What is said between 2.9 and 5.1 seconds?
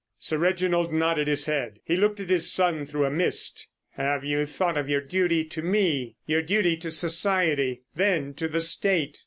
a mist. "Have you thought of your